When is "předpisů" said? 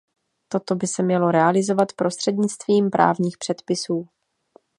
3.37-4.07